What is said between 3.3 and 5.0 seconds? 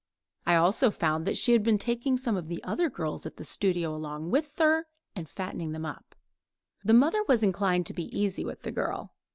the studio along with her,